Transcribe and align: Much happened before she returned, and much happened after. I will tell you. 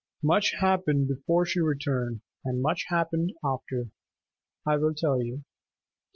Much 0.23 0.55
happened 0.55 1.07
before 1.07 1.45
she 1.45 1.59
returned, 1.59 2.21
and 2.43 2.59
much 2.59 2.85
happened 2.87 3.33
after. 3.43 3.89
I 4.65 4.75
will 4.77 4.95
tell 4.95 5.21
you. 5.21 5.43